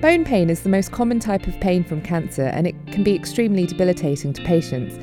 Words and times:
Bone 0.00 0.24
pain 0.24 0.48
is 0.48 0.62
the 0.62 0.68
most 0.68 0.92
common 0.92 1.18
type 1.18 1.48
of 1.48 1.58
pain 1.58 1.82
from 1.82 2.00
cancer 2.00 2.44
and 2.44 2.68
it 2.68 2.76
can 2.86 3.02
be 3.02 3.16
extremely 3.16 3.66
debilitating 3.66 4.32
to 4.32 4.44
patients. 4.44 4.96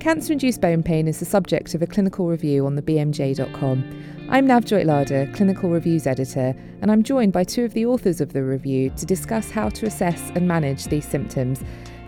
Cancer 0.00 0.32
induced 0.32 0.60
bone 0.60 0.82
pain 0.82 1.06
is 1.06 1.20
the 1.20 1.24
subject 1.24 1.72
of 1.76 1.82
a 1.82 1.86
clinical 1.86 2.26
review 2.26 2.66
on 2.66 2.74
the 2.74 2.82
BMJ.com. 2.82 4.28
I'm 4.28 4.48
Navjoyt 4.48 4.86
Ladher, 4.86 5.32
Clinical 5.36 5.70
Reviews 5.70 6.04
Editor, 6.04 6.52
and 6.82 6.90
I'm 6.90 7.04
joined 7.04 7.32
by 7.32 7.44
two 7.44 7.64
of 7.64 7.74
the 7.74 7.86
authors 7.86 8.20
of 8.20 8.32
the 8.32 8.42
review 8.42 8.90
to 8.96 9.06
discuss 9.06 9.52
how 9.52 9.68
to 9.68 9.86
assess 9.86 10.32
and 10.34 10.48
manage 10.48 10.86
these 10.86 11.06
symptoms. 11.06 11.62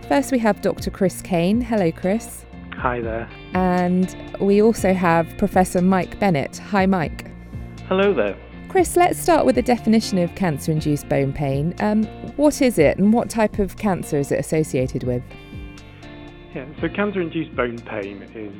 First, 0.08 0.32
we 0.32 0.40
have 0.40 0.60
Dr. 0.62 0.90
Chris 0.90 1.22
Kane. 1.22 1.60
Hello, 1.60 1.92
Chris. 1.92 2.44
Hi 2.72 3.00
there. 3.00 3.30
And 3.54 4.16
we 4.40 4.60
also 4.60 4.92
have 4.92 5.28
Professor 5.38 5.80
Mike 5.80 6.18
Bennett. 6.18 6.58
Hi, 6.58 6.86
Mike. 6.86 7.30
Hello 7.86 8.12
there. 8.12 8.36
Chris, 8.72 8.96
let's 8.96 9.18
start 9.18 9.44
with 9.44 9.56
the 9.56 9.62
definition 9.62 10.16
of 10.16 10.34
cancer 10.34 10.72
induced 10.72 11.06
bone 11.06 11.30
pain. 11.30 11.74
Um, 11.80 12.04
what 12.36 12.62
is 12.62 12.78
it 12.78 12.96
and 12.96 13.12
what 13.12 13.28
type 13.28 13.58
of 13.58 13.76
cancer 13.76 14.16
is 14.16 14.32
it 14.32 14.38
associated 14.40 15.04
with? 15.04 15.22
Yeah, 16.54 16.64
so 16.80 16.88
cancer 16.88 17.20
induced 17.20 17.54
bone 17.54 17.78
pain 17.80 18.22
is 18.34 18.54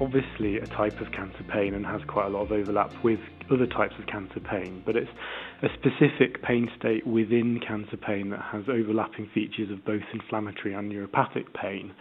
obviously 0.00 0.56
a 0.56 0.66
type 0.66 0.98
of 1.02 1.12
cancer 1.12 1.44
pain 1.52 1.74
and 1.74 1.84
has 1.84 2.00
quite 2.08 2.24
a 2.24 2.28
lot 2.30 2.44
of 2.44 2.52
overlap 2.52 2.90
with 3.04 3.20
other 3.50 3.66
types 3.66 3.92
of 3.98 4.06
cancer 4.06 4.40
pain, 4.40 4.82
but 4.86 4.96
it's 4.96 5.10
a 5.62 5.68
specific 5.74 6.42
pain 6.42 6.70
state 6.78 7.06
within 7.06 7.60
cancer 7.60 7.98
pain 7.98 8.30
that 8.30 8.40
has 8.40 8.64
overlapping 8.66 9.28
features 9.34 9.70
of 9.70 9.84
both 9.84 10.04
inflammatory 10.14 10.72
and 10.72 10.90
neuropathic 10.90 11.52
pain, 11.52 11.92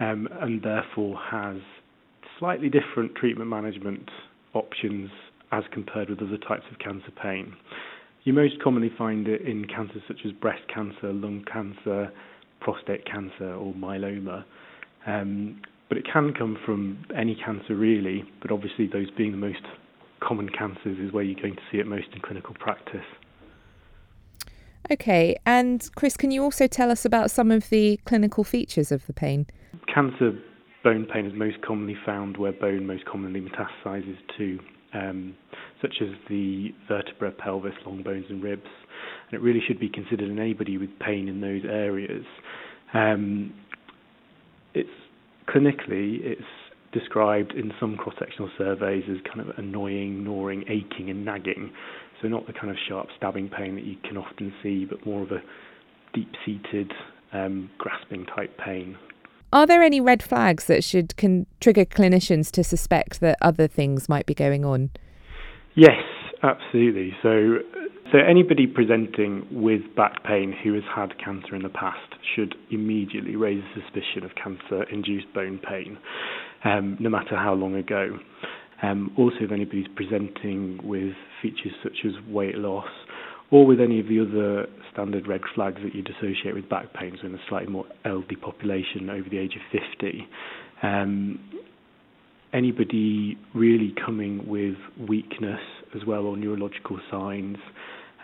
um, 0.00 0.26
and 0.40 0.62
therefore 0.62 1.20
has 1.30 1.58
slightly 2.38 2.70
different 2.70 3.14
treatment 3.16 3.50
management 3.50 4.08
options 4.54 5.10
as 5.52 5.64
compared 5.72 6.10
with 6.10 6.20
other 6.20 6.38
types 6.38 6.64
of 6.70 6.78
cancer 6.78 7.10
pain. 7.22 7.54
You 8.24 8.32
most 8.32 8.60
commonly 8.62 8.90
find 8.98 9.28
it 9.28 9.42
in 9.42 9.66
cancers 9.66 10.02
such 10.08 10.20
as 10.24 10.32
breast 10.32 10.62
cancer, 10.72 11.12
lung 11.12 11.44
cancer, 11.50 12.12
prostate 12.60 13.04
cancer, 13.06 13.54
or 13.54 13.72
myeloma. 13.74 14.44
Um, 15.06 15.62
but 15.88 15.98
it 15.98 16.04
can 16.12 16.34
come 16.34 16.58
from 16.64 17.04
any 17.16 17.36
cancer 17.36 17.76
really, 17.76 18.24
but 18.42 18.50
obviously 18.50 18.88
those 18.88 19.10
being 19.12 19.30
the 19.30 19.36
most 19.36 19.62
common 20.20 20.48
cancers 20.48 20.98
is 20.98 21.12
where 21.12 21.22
you're 21.22 21.40
going 21.40 21.54
to 21.54 21.62
see 21.70 21.78
it 21.78 21.86
most 21.86 22.08
in 22.12 22.20
clinical 22.20 22.54
practice. 22.58 23.04
Okay, 24.90 25.36
and 25.46 25.88
Chris, 25.96 26.16
can 26.16 26.30
you 26.30 26.42
also 26.42 26.66
tell 26.66 26.90
us 26.90 27.04
about 27.04 27.30
some 27.30 27.50
of 27.50 27.68
the 27.70 27.98
clinical 28.04 28.44
features 28.44 28.92
of 28.92 29.06
the 29.06 29.12
pain? 29.12 29.46
Cancer 29.92 30.32
bone 30.84 31.06
pain 31.12 31.26
is 31.26 31.32
most 31.34 31.60
commonly 31.62 31.96
found 32.06 32.36
where 32.36 32.52
bone 32.52 32.86
most 32.86 33.04
commonly 33.04 33.40
metastasizes 33.40 34.18
to, 34.38 34.60
um, 34.96 35.36
such 35.82 35.94
as 36.00 36.08
the 36.28 36.70
vertebra, 36.88 37.32
pelvis, 37.32 37.74
long 37.84 38.02
bones, 38.02 38.26
and 38.28 38.42
ribs. 38.42 38.70
And 39.30 39.40
it 39.40 39.42
really 39.42 39.60
should 39.66 39.80
be 39.80 39.88
considered 39.88 40.28
in 40.28 40.38
anybody 40.38 40.78
with 40.78 40.90
pain 41.00 41.28
in 41.28 41.40
those 41.40 41.62
areas. 41.68 42.24
Um, 42.94 43.52
it's 44.74 44.88
clinically, 45.48 46.20
it's 46.22 46.42
described 46.92 47.52
in 47.52 47.72
some 47.78 47.96
cross-sectional 47.96 48.50
surveys 48.56 49.04
as 49.10 49.18
kind 49.26 49.40
of 49.40 49.58
annoying, 49.58 50.24
gnawing, 50.24 50.64
aching, 50.68 51.10
and 51.10 51.24
nagging. 51.24 51.72
So 52.22 52.28
not 52.28 52.46
the 52.46 52.52
kind 52.52 52.70
of 52.70 52.76
sharp 52.88 53.08
stabbing 53.16 53.50
pain 53.50 53.74
that 53.74 53.84
you 53.84 53.96
can 54.02 54.16
often 54.16 54.52
see, 54.62 54.86
but 54.86 55.04
more 55.04 55.22
of 55.22 55.30
a 55.30 55.42
deep-seated, 56.14 56.92
um, 57.32 57.68
grasping 57.78 58.24
type 58.26 58.56
pain. 58.64 58.96
Are 59.52 59.66
there 59.66 59.82
any 59.82 60.00
red 60.00 60.22
flags 60.22 60.66
that 60.66 60.82
should 60.82 61.16
can 61.16 61.46
trigger 61.60 61.84
clinicians 61.84 62.50
to 62.52 62.64
suspect 62.64 63.20
that 63.20 63.38
other 63.40 63.66
things 63.66 64.08
might 64.08 64.26
be 64.26 64.34
going 64.34 64.64
on? 64.64 64.90
Yes, 65.74 66.02
absolutely. 66.42 67.14
So 67.22 67.58
so 68.12 68.18
anybody 68.18 68.66
presenting 68.68 69.46
with 69.50 69.80
back 69.96 70.22
pain 70.24 70.54
who 70.62 70.74
has 70.74 70.84
had 70.94 71.18
cancer 71.18 71.56
in 71.56 71.62
the 71.62 71.68
past 71.68 72.14
should 72.34 72.54
immediately 72.70 73.34
raise 73.34 73.62
a 73.62 73.80
suspicion 73.80 74.24
of 74.24 74.30
cancer-induced 74.36 75.32
bone 75.34 75.58
pain, 75.58 75.98
um, 76.64 76.96
no 77.00 77.10
matter 77.10 77.36
how 77.36 77.52
long 77.54 77.74
ago. 77.74 78.16
Um, 78.82 79.12
also, 79.18 79.38
if 79.40 79.50
anybody's 79.50 79.88
presenting 79.96 80.78
with 80.84 81.14
features 81.42 81.72
such 81.82 82.04
as 82.04 82.12
weight 82.28 82.56
loss 82.56 82.86
or 83.50 83.66
with 83.66 83.80
any 83.80 84.00
of 84.00 84.06
the 84.08 84.20
other 84.20 84.66
standard 84.92 85.26
red 85.26 85.42
flags 85.54 85.80
that 85.82 85.94
you'd 85.94 86.10
associate 86.10 86.54
with 86.54 86.68
back 86.68 86.92
pain, 86.94 87.16
so 87.20 87.26
in 87.26 87.34
a 87.34 87.38
slightly 87.48 87.70
more 87.70 87.86
elderly 88.04 88.36
population 88.36 89.08
over 89.10 89.28
the 89.28 89.38
age 89.38 89.54
of 89.54 89.80
50, 90.00 90.26
um, 90.82 91.38
anybody 92.52 93.38
really 93.54 93.94
coming 94.04 94.46
with 94.48 94.76
weakness 95.08 95.60
as 95.94 96.04
well 96.06 96.22
or 96.22 96.36
neurological 96.36 96.98
signs 97.10 97.56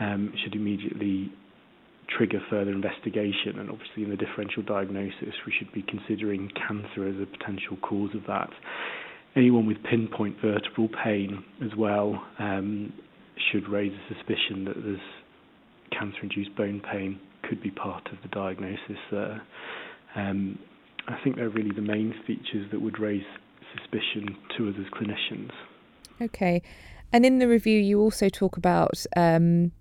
um, 0.01 0.33
should 0.43 0.55
immediately 0.55 1.31
trigger 2.09 2.41
further 2.51 2.71
investigation. 2.73 3.59
And 3.59 3.71
obviously, 3.71 4.05
in 4.05 4.11
the 4.11 4.17
differential 4.17 4.63
diagnosis, 4.63 5.35
we 5.47 5.53
should 5.57 5.73
be 5.73 5.83
considering 5.83 6.51
cancer 6.67 7.07
as 7.07 7.15
a 7.21 7.27
potential 7.27 7.77
cause 7.83 8.11
of 8.15 8.23
that. 8.27 8.51
Anyone 9.37 9.67
with 9.67 9.79
pinpoint 9.85 10.37
vertebral 10.43 10.89
pain 11.03 11.43
as 11.65 11.71
well 11.77 12.23
um, 12.39 12.93
should 13.51 13.69
raise 13.69 13.93
a 13.93 14.15
suspicion 14.15 14.65
that 14.65 14.77
there's 14.83 15.01
cancer 15.91 16.19
induced 16.23 16.55
bone 16.57 16.81
pain 16.91 17.19
could 17.49 17.63
be 17.63 17.71
part 17.71 18.07
of 18.13 18.19
the 18.23 18.29
diagnosis 18.29 18.99
there. 19.11 19.43
Um, 20.15 20.59
I 21.09 21.19
think 21.23 21.37
they're 21.37 21.49
really 21.49 21.75
the 21.75 21.83
main 21.83 22.15
features 22.27 22.71
that 22.71 22.81
would 22.81 22.99
raise 22.99 23.25
suspicion 23.77 24.37
to 24.57 24.69
us 24.69 24.75
as 24.79 24.87
clinicians. 24.93 25.51
Okay. 26.21 26.63
And 27.13 27.27
in 27.27 27.39
the 27.39 27.49
review, 27.49 27.79
you 27.79 28.01
also 28.01 28.29
talk 28.29 28.57
about 28.57 29.05
um, 29.17 29.73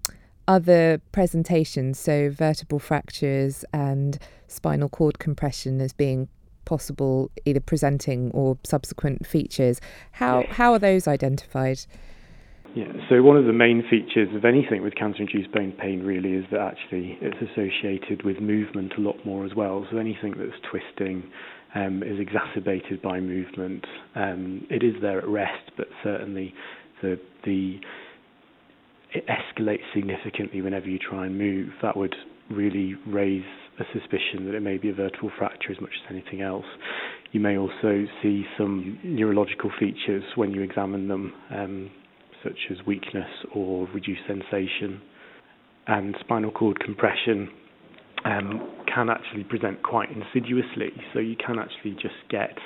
other 0.47 1.01
presentations, 1.12 2.00
so 2.00 2.29
vertebral 2.29 2.79
fractures 2.79 3.63
and 3.73 4.18
spinal 4.47 4.89
cord 4.89 5.19
compression 5.19 5.79
as 5.79 5.94
being 5.94 6.28
possible 6.66 7.31
either 7.45 7.59
presenting 7.59 8.31
or 8.31 8.57
subsequent 8.63 9.25
features. 9.25 9.79
How 10.12 10.45
how 10.50 10.73
are 10.73 10.79
those 10.79 11.07
identified? 11.07 11.79
Yeah, 12.73 12.93
so 13.09 13.21
one 13.21 13.35
of 13.35 13.45
the 13.45 13.53
main 13.53 13.83
features 13.89 14.29
of 14.33 14.45
anything 14.45 14.81
with 14.81 14.95
cancer-induced 14.95 15.51
bone 15.51 15.73
pain 15.73 16.03
really 16.03 16.31
is 16.31 16.45
that 16.51 16.61
actually 16.61 17.17
it's 17.19 17.37
associated 17.51 18.23
with 18.23 18.39
movement 18.39 18.93
a 18.97 19.01
lot 19.01 19.17
more 19.25 19.45
as 19.45 19.53
well. 19.53 19.85
So 19.91 19.97
anything 19.97 20.35
that's 20.37 20.55
twisting 20.69 21.29
um, 21.75 22.01
is 22.01 22.17
exacerbated 22.17 23.01
by 23.01 23.19
movement. 23.19 23.85
Um, 24.15 24.65
it 24.69 24.83
is 24.83 24.93
there 25.01 25.17
at 25.17 25.27
rest, 25.27 25.71
but 25.75 25.87
certainly 26.01 26.53
the 27.01 27.19
the 27.43 27.79
it 29.13 29.25
escalates 29.27 29.83
significantly 29.93 30.61
whenever 30.61 30.88
you 30.88 30.97
try 30.97 31.25
and 31.25 31.38
move. 31.38 31.69
That 31.81 31.97
would 31.97 32.15
really 32.49 32.95
raise 33.05 33.43
a 33.79 33.83
suspicion 33.91 34.45
that 34.45 34.55
it 34.55 34.61
may 34.61 34.77
be 34.77 34.89
a 34.89 34.93
vertebral 34.93 35.31
fracture 35.38 35.71
as 35.71 35.81
much 35.81 35.91
as 36.05 36.11
anything 36.15 36.41
else. 36.41 36.65
You 37.31 37.39
may 37.39 37.57
also 37.57 38.05
see 38.21 38.45
some 38.57 38.99
neurological 39.03 39.71
features 39.79 40.23
when 40.35 40.51
you 40.51 40.61
examine 40.61 41.07
them, 41.07 41.33
um, 41.49 41.91
such 42.44 42.57
as 42.72 42.78
weakness 42.85 43.29
or 43.53 43.88
reduced 43.94 44.22
sensation. 44.28 45.02
And 45.88 46.16
spinal 46.19 46.52
cord 46.52 46.79
compression 46.79 47.50
um, 48.25 48.69
can 48.94 49.09
actually 49.09 49.44
present 49.44 49.81
quite 49.84 50.09
insidiously, 50.09 50.91
so 51.13 51.19
you 51.19 51.35
can 51.35 51.57
actually 51.59 51.94
just 51.94 52.16
get 52.30 52.57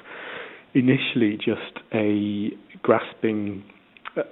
initially 0.73 1.37
just 1.37 1.79
a 1.93 2.49
grasping 2.81 3.63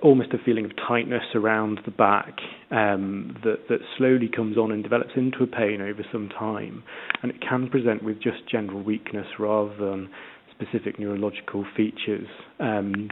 almost 0.02 0.34
a 0.34 0.38
feeling 0.46 0.66
of 0.66 0.72
tightness 0.88 1.24
around 1.36 1.80
the 1.86 1.92
back 1.92 2.38
um, 2.72 3.36
that, 3.44 3.68
that 3.70 3.80
slowly 3.98 4.30
comes 4.34 4.58
on 4.58 4.72
and 4.72 4.82
develops 4.82 5.12
into 5.16 5.44
a 5.44 5.48
pain 5.48 5.82
over 5.82 6.06
some 6.12 6.30
time. 6.30 6.84
And 7.22 7.32
it 7.32 7.42
can 7.42 7.70
present 7.70 8.04
with 8.04 8.22
just 8.22 8.48
general 8.50 8.82
weakness 8.82 9.28
rather 9.40 9.76
than 9.76 10.10
specific 10.52 11.00
neurological 11.00 11.66
features, 11.76 12.28
um, 12.60 13.10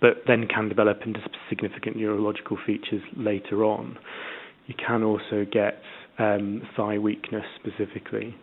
but 0.00 0.22
then 0.26 0.46
can 0.46 0.68
develop 0.68 1.00
into 1.04 1.20
significant 1.48 1.96
neurological 1.96 2.58
features 2.66 3.02
later 3.16 3.64
on. 3.64 3.98
You 4.66 4.74
can 4.74 5.02
also 5.02 5.44
get 5.50 5.82
um, 6.18 6.62
thigh 6.76 6.98
weakness 6.98 7.44
specifically 7.58 8.34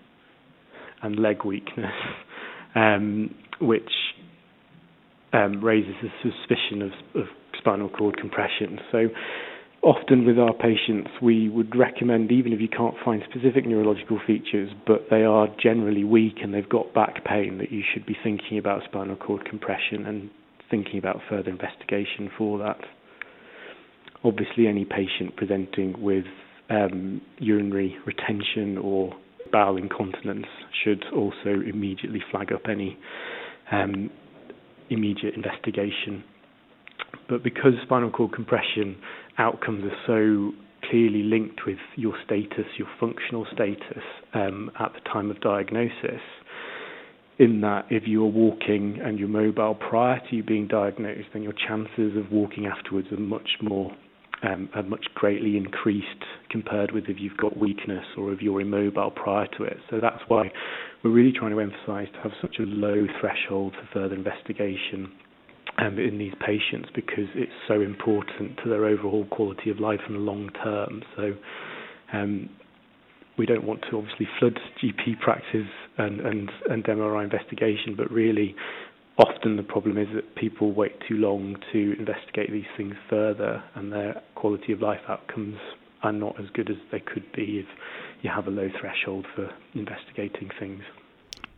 and 1.01 1.17
leg 1.19 1.45
weakness, 1.45 1.93
um, 2.75 3.33
which 3.61 3.91
um, 5.33 5.63
raises 5.63 5.95
a 6.03 6.09
suspicion 6.21 6.81
of, 6.81 7.21
of 7.21 7.27
spinal 7.57 7.89
cord 7.89 8.17
compression. 8.17 8.79
So 8.91 9.07
often 9.83 10.25
with 10.25 10.37
our 10.39 10.53
patients, 10.53 11.09
we 11.21 11.49
would 11.49 11.75
recommend, 11.75 12.31
even 12.31 12.53
if 12.53 12.61
you 12.61 12.67
can't 12.69 12.95
find 13.03 13.21
specific 13.29 13.65
neurological 13.65 14.19
features, 14.25 14.69
but 14.85 15.05
they 15.09 15.23
are 15.23 15.47
generally 15.61 16.03
weak 16.03 16.37
and 16.41 16.53
they've 16.53 16.67
got 16.69 16.93
back 16.93 17.23
pain, 17.25 17.57
that 17.59 17.71
you 17.71 17.83
should 17.93 18.05
be 18.05 18.17
thinking 18.23 18.57
about 18.57 18.83
spinal 18.85 19.15
cord 19.15 19.45
compression 19.45 20.05
and 20.05 20.29
thinking 20.69 20.97
about 20.99 21.19
further 21.29 21.49
investigation 21.49 22.29
for 22.37 22.57
that. 22.59 22.79
Obviously, 24.23 24.67
any 24.67 24.85
patient 24.85 25.35
presenting 25.35 26.01
with 26.01 26.25
um, 26.69 27.21
urinary 27.39 27.95
retention 28.05 28.77
or 28.77 29.13
bowel 29.51 29.77
incontinence 29.77 30.47
should 30.83 31.03
also 31.15 31.61
immediately 31.65 32.21
flag 32.31 32.51
up 32.51 32.63
any 32.69 32.97
um, 33.71 34.09
immediate 34.89 35.35
investigation. 35.35 36.23
But 37.29 37.43
because 37.43 37.73
spinal 37.83 38.09
cord 38.09 38.33
compression 38.33 38.97
outcomes 39.37 39.83
are 39.85 39.97
so 40.07 40.51
clearly 40.89 41.23
linked 41.23 41.65
with 41.65 41.77
your 41.95 42.13
status, 42.25 42.65
your 42.77 42.87
functional 42.99 43.45
status 43.53 44.03
um, 44.33 44.71
at 44.79 44.93
the 44.93 44.99
time 45.09 45.29
of 45.31 45.39
diagnosis. 45.41 46.21
In 47.39 47.61
that, 47.61 47.85
if 47.91 48.03
you're 48.07 48.25
walking 48.25 48.99
and 49.03 49.19
you're 49.19 49.27
mobile 49.27 49.75
prior 49.75 50.19
to 50.27 50.35
you 50.35 50.43
being 50.43 50.67
diagnosed, 50.67 51.27
then 51.33 51.43
your 51.43 51.53
chances 51.53 52.17
of 52.17 52.31
walking 52.31 52.65
afterwards 52.65 53.07
are 53.11 53.17
much 53.17 53.49
more 53.61 53.91
um, 54.43 54.69
are 54.75 54.83
much 54.83 55.05
greatly 55.15 55.57
increased 55.57 56.23
compared 56.49 56.91
with 56.91 57.05
if 57.07 57.17
you've 57.19 57.37
got 57.37 57.57
weakness 57.57 58.05
or 58.17 58.33
if 58.33 58.41
you're 58.41 58.61
immobile 58.61 59.11
prior 59.11 59.47
to 59.57 59.63
it. 59.63 59.77
So 59.89 59.99
that's 59.99 60.21
why 60.27 60.51
we're 61.03 61.11
really 61.11 61.31
trying 61.31 61.51
to 61.51 61.59
emphasise 61.59 62.07
to 62.13 62.19
have 62.21 62.31
such 62.41 62.57
a 62.59 62.63
low 62.63 63.07
threshold 63.19 63.73
for 63.73 63.89
further 63.93 64.15
investigation 64.15 65.11
um, 65.79 65.97
in 65.99 66.17
these 66.17 66.33
patients 66.45 66.89
because 66.93 67.27
it's 67.35 67.51
so 67.67 67.81
important 67.81 68.59
to 68.63 68.69
their 68.69 68.85
overall 68.85 69.25
quality 69.25 69.69
of 69.69 69.79
life 69.79 69.99
in 70.07 70.13
the 70.13 70.19
long 70.19 70.49
term. 70.63 71.01
So 71.15 71.33
um, 72.13 72.49
we 73.37 73.45
don't 73.45 73.63
want 73.63 73.81
to 73.89 73.97
obviously 73.97 74.27
flood 74.39 74.59
GP 74.83 75.19
practice 75.19 75.67
and, 75.97 76.19
and, 76.21 76.51
and 76.69 76.83
MRI 76.83 77.23
investigation, 77.23 77.95
but 77.95 78.09
really 78.11 78.55
often 79.17 79.57
the 79.57 79.63
problem 79.63 79.97
is 79.97 80.07
that 80.13 80.35
people 80.35 80.71
wait 80.71 80.93
too 81.07 81.15
long 81.15 81.55
to 81.71 81.95
investigate 81.97 82.51
these 82.51 82.69
things 82.75 82.93
further 83.09 83.63
and 83.75 83.91
their 83.91 84.21
quality 84.35 84.71
of 84.71 84.81
life 84.81 85.01
outcomes 85.07 85.57
are 86.03 86.11
not 86.11 86.39
as 86.39 86.45
good 86.53 86.69
as 86.69 86.77
they 86.91 86.99
could 86.99 87.25
be 87.33 87.59
if 87.59 87.65
you 88.21 88.29
have 88.29 88.47
a 88.47 88.51
low 88.51 88.69
threshold 88.79 89.25
for 89.35 89.49
investigating 89.73 90.49
things. 90.59 90.83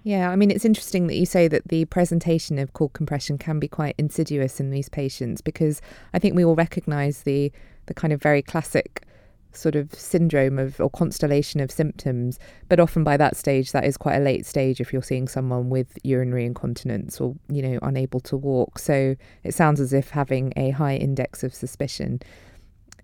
Yeah, 0.04 0.30
I 0.30 0.38
mean, 0.38 0.50
it's 0.50 0.64
interesting 0.64 1.08
that 1.08 1.16
you 1.16 1.26
say 1.26 1.50
that 1.50 1.68
the 1.68 1.84
presentation 1.86 2.58
of 2.58 2.72
cord 2.72 2.94
compression 2.94 3.38
can 3.38 3.60
be 3.60 3.68
quite 3.68 3.96
insidious 3.98 4.60
in 4.62 4.70
these 4.70 4.88
patients 4.88 5.42
because 5.42 5.82
I 6.14 6.20
think 6.20 6.36
we 6.36 6.46
all 6.46 6.56
recognise 6.56 7.24
the 7.24 7.52
the 7.88 7.94
kind 7.94 8.14
of 8.14 8.22
very 8.22 8.44
classic 8.44 9.04
sort 9.52 9.76
of 9.76 9.94
syndrome 9.94 10.60
of 10.60 10.80
or 10.80 10.90
constellation 10.90 11.60
of 11.60 11.72
symptoms 11.72 12.38
but 12.68 12.80
often 12.80 13.04
by 13.04 13.18
that 13.18 13.36
stage 13.36 13.72
that 13.72 13.84
is 13.84 13.98
quite 13.98 14.16
a 14.16 14.20
late 14.20 14.46
stage 14.46 14.80
if 14.80 14.94
you're 14.94 15.02
seeing 15.02 15.28
someone 15.28 15.70
with 15.70 15.98
urinary 16.04 16.46
incontinence 16.46 17.20
or 17.20 17.36
you 17.50 17.62
know 17.62 17.80
unable 17.82 18.20
to 18.20 18.38
walk. 18.38 18.80
So 18.80 19.16
it 19.44 19.54
sounds 19.54 19.80
as 19.80 19.94
if 19.94 20.10
having 20.10 20.54
a 20.56 20.72
high 20.72 20.96
index 20.96 21.44
of 21.44 21.54
suspicion 21.54 22.22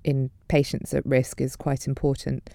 in 0.04 0.30
patients 0.48 0.94
at 0.94 1.06
risk 1.06 1.42
is 1.42 1.56
quite 1.56 1.88
important. 1.88 2.50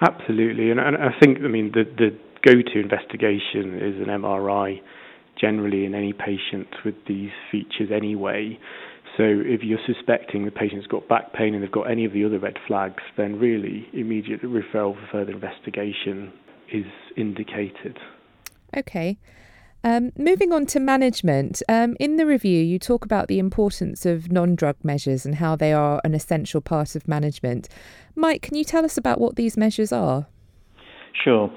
Absolutely. 0.00 0.70
And, 0.70 0.80
and 0.80 0.96
i 0.96 1.14
think 1.20 1.38
i 1.44 1.48
mean 1.48 1.72
the 1.72 1.84
the 1.84 2.16
go-to 2.42 2.80
investigation 2.80 3.76
is 3.76 4.00
an 4.00 4.06
mri 4.22 4.80
generally 5.38 5.84
in 5.84 5.94
any 5.94 6.12
patient 6.12 6.68
with 6.84 6.94
these 7.06 7.30
features 7.50 7.90
anyway 7.94 8.58
so 9.20 9.26
if 9.26 9.62
you're 9.62 9.78
suspecting 9.86 10.46
the 10.46 10.50
patient's 10.50 10.86
got 10.86 11.06
back 11.06 11.34
pain 11.34 11.52
and 11.52 11.62
they've 11.62 11.70
got 11.70 11.90
any 11.90 12.06
of 12.06 12.14
the 12.14 12.24
other 12.24 12.38
red 12.38 12.56
flags, 12.66 13.02
then 13.18 13.38
really 13.38 13.86
immediate 13.92 14.40
referral 14.40 14.94
for 14.94 15.08
further 15.12 15.32
investigation 15.32 16.32
is 16.72 16.86
indicated. 17.18 17.98
Okay. 18.74 19.18
Um, 19.84 20.12
moving 20.16 20.54
on 20.54 20.64
to 20.66 20.80
management, 20.80 21.62
um, 21.68 21.98
in 22.00 22.16
the 22.16 22.24
review, 22.24 22.62
you 22.62 22.78
talk 22.78 23.04
about 23.04 23.28
the 23.28 23.38
importance 23.38 24.06
of 24.06 24.32
non 24.32 24.54
drug 24.54 24.76
measures 24.82 25.26
and 25.26 25.34
how 25.34 25.54
they 25.54 25.74
are 25.74 26.00
an 26.02 26.14
essential 26.14 26.62
part 26.62 26.96
of 26.96 27.06
management. 27.06 27.68
Mike, 28.16 28.40
can 28.40 28.56
you 28.56 28.64
tell 28.64 28.86
us 28.86 28.96
about 28.96 29.20
what 29.20 29.36
these 29.36 29.54
measures 29.54 29.92
are? 29.92 30.28
Sure. 31.12 31.52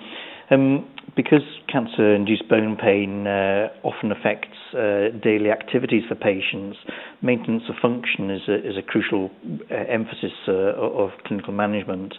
Um, 0.51 0.86
because 1.15 1.44
cancer-induced 1.71 2.48
bone 2.50 2.75
pain 2.75 3.27
uh, 3.27 3.69
often 3.83 4.12
affects 4.12 4.57
uh, 4.74 5.10
daily 5.21 5.51
activities 5.51 6.04
for 6.07 6.15
patients, 6.15 6.77
maintenance 7.21 7.63
of 7.69 7.75
function 7.81 8.30
is 8.31 8.42
a, 8.48 8.56
is 8.68 8.77
a 8.77 8.81
crucial 8.81 9.30
uh, 9.71 9.75
emphasis 9.89 10.31
uh, 10.48 10.51
of 10.51 11.12
clinical 11.25 11.54
management. 11.54 12.15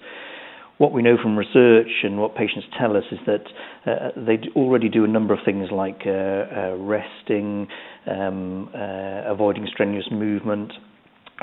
What 0.79 0.93
we 0.93 1.03
know 1.03 1.17
from 1.21 1.37
research 1.37 2.03
and 2.03 2.19
what 2.19 2.35
patients 2.35 2.67
tell 2.79 2.97
us 2.97 3.05
is 3.13 3.19
that 3.27 3.45
uh, 3.87 4.11
they 4.17 4.39
already 4.57 4.89
do 4.89 5.05
a 5.05 5.09
number 5.09 5.33
of 5.33 5.41
things 5.45 5.69
like 5.71 6.03
uh, 6.05 6.77
resting, 6.77 7.69
um, 8.07 8.71
avoiding 8.75 9.69
strenuous 9.73 10.09
movement, 10.11 10.73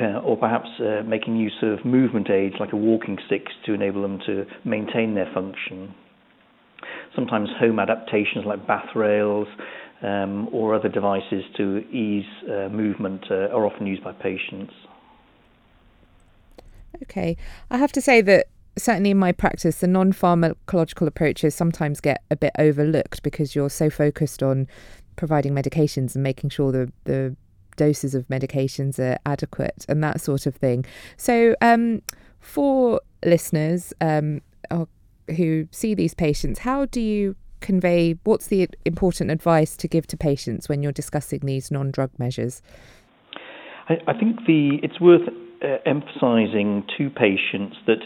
uh, 0.01 0.19
or 0.19 0.37
perhaps 0.37 0.69
uh, 0.79 1.03
making 1.05 1.35
use 1.35 1.57
of 1.61 1.83
movement 1.85 2.29
aids 2.29 2.55
like 2.59 2.73
a 2.73 2.77
walking 2.77 3.17
stick 3.25 3.45
to 3.65 3.73
enable 3.73 4.01
them 4.01 4.19
to 4.25 4.45
maintain 4.63 5.15
their 5.15 5.29
function. 5.33 5.93
Sometimes 7.15 7.49
home 7.59 7.79
adaptations 7.79 8.45
like 8.45 8.65
bath 8.65 8.95
rails 8.95 9.47
um, 10.01 10.47
or 10.51 10.73
other 10.73 10.89
devices 10.89 11.43
to 11.57 11.79
ease 11.91 12.25
uh, 12.49 12.69
movement 12.69 13.25
uh, 13.29 13.49
are 13.55 13.65
often 13.65 13.85
used 13.85 14.03
by 14.03 14.13
patients. 14.13 14.73
Okay, 17.03 17.35
I 17.69 17.77
have 17.77 17.91
to 17.93 18.01
say 18.01 18.21
that 18.21 18.47
certainly 18.77 19.11
in 19.11 19.17
my 19.17 19.31
practice, 19.31 19.79
the 19.79 19.87
non 19.87 20.13
pharmacological 20.13 21.07
approaches 21.07 21.55
sometimes 21.55 21.99
get 21.99 22.23
a 22.31 22.35
bit 22.35 22.51
overlooked 22.57 23.23
because 23.23 23.55
you're 23.55 23.69
so 23.69 23.89
focused 23.89 24.43
on 24.43 24.67
providing 25.15 25.53
medications 25.53 26.15
and 26.15 26.23
making 26.23 26.49
sure 26.49 26.71
the, 26.71 26.91
the 27.05 27.35
doses 27.75 28.15
of 28.15 28.27
medications 28.27 28.99
are 28.99 29.17
adequate 29.25 29.85
and 29.87 30.03
that 30.03 30.21
sort 30.21 30.45
of 30.45 30.55
thing. 30.55 30.85
So, 31.17 31.55
um, 31.61 32.01
for 32.39 33.01
listeners, 33.23 33.93
um, 34.01 34.41
who 35.35 35.67
see 35.71 35.93
these 35.93 36.13
patients, 36.13 36.59
how 36.59 36.85
do 36.85 37.01
you 37.01 37.35
convey 37.61 38.17
what's 38.23 38.47
the 38.47 38.67
important 38.85 39.31
advice 39.31 39.77
to 39.77 39.87
give 39.87 40.07
to 40.07 40.17
patients 40.17 40.67
when 40.67 40.81
you're 40.81 40.91
discussing 40.91 41.39
these 41.43 41.71
non-drug 41.71 42.09
measures? 42.17 42.61
I, 43.87 43.97
I 44.07 44.13
think 44.17 44.45
the 44.47 44.79
it's 44.83 44.99
worth 44.99 45.27
uh, 45.63 45.77
emphasising 45.85 46.83
to 46.97 47.09
patients 47.09 47.77
that 47.87 48.01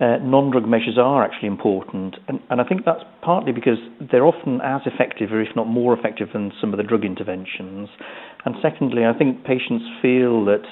uh, 0.00 0.18
non-drug 0.22 0.66
measures 0.68 0.96
are 0.96 1.24
actually 1.24 1.48
important, 1.48 2.16
and, 2.28 2.38
and 2.50 2.60
I 2.60 2.64
think 2.64 2.84
that's 2.84 3.02
partly 3.20 3.50
because 3.50 3.78
they're 4.12 4.26
often 4.26 4.60
as 4.62 4.80
effective, 4.86 5.32
or 5.32 5.40
if 5.40 5.48
not 5.56 5.66
more 5.66 5.92
effective, 5.98 6.28
than 6.32 6.52
some 6.60 6.72
of 6.72 6.76
the 6.76 6.84
drug 6.84 7.04
interventions. 7.04 7.88
And 8.44 8.54
secondly, 8.62 9.04
I 9.04 9.12
think 9.12 9.44
patients 9.44 9.84
feel 10.00 10.44
that 10.44 10.62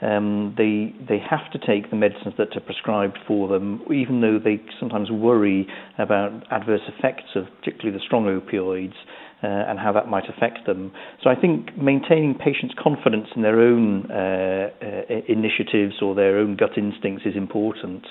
um, 0.00 0.54
they 0.56 0.94
they 1.08 1.18
have 1.18 1.50
to 1.52 1.58
take 1.58 1.90
the 1.90 1.96
medicines 1.96 2.34
that 2.38 2.56
are 2.56 2.60
prescribed 2.60 3.18
for 3.26 3.48
them, 3.48 3.82
even 3.92 4.20
though 4.20 4.38
they 4.42 4.60
sometimes 4.78 5.10
worry 5.10 5.66
about 5.98 6.30
adverse 6.50 6.82
effects 6.88 7.36
of 7.36 7.44
particularly 7.60 7.96
the 7.96 8.04
strong 8.04 8.24
opioids. 8.24 8.94
Uh, 9.42 9.68
and 9.68 9.78
how 9.78 9.92
that 9.92 10.08
might 10.08 10.24
affect 10.26 10.64
them. 10.64 10.90
So 11.22 11.28
I 11.28 11.34
think 11.34 11.76
maintaining 11.76 12.34
patients' 12.34 12.72
confidence 12.82 13.26
in 13.36 13.42
their 13.42 13.60
own 13.60 14.10
uh, 14.10 14.70
uh, 14.80 15.20
initiatives 15.28 15.96
or 16.00 16.14
their 16.14 16.38
own 16.38 16.56
gut 16.56 16.78
instincts 16.78 17.26
is 17.26 17.36
important. 17.36 18.06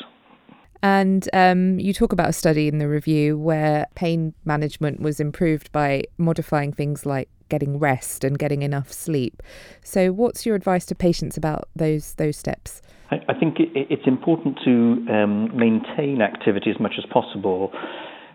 And 0.83 1.27
um, 1.31 1.79
you 1.79 1.93
talk 1.93 2.11
about 2.11 2.29
a 2.29 2.33
study 2.33 2.67
in 2.67 2.77
the 2.77 2.89
review 2.89 3.39
where 3.39 3.87
pain 3.95 4.33
management 4.43 4.99
was 4.99 5.21
improved 5.21 5.71
by 5.71 6.03
modifying 6.17 6.73
things 6.73 7.05
like 7.05 7.29
getting 7.49 7.79
rest 7.79 8.23
and 8.23 8.37
getting 8.37 8.61
enough 8.61 8.91
sleep. 8.91 9.41
So, 9.83 10.11
what's 10.11 10.45
your 10.45 10.55
advice 10.55 10.85
to 10.87 10.95
patients 10.95 11.37
about 11.37 11.69
those 11.75 12.13
those 12.15 12.37
steps? 12.37 12.81
I, 13.11 13.17
I 13.29 13.39
think 13.39 13.59
it, 13.59 13.69
it's 13.73 14.07
important 14.07 14.59
to 14.65 15.05
um, 15.13 15.55
maintain 15.57 16.21
activity 16.21 16.71
as 16.71 16.79
much 16.79 16.93
as 16.97 17.05
possible. 17.11 17.71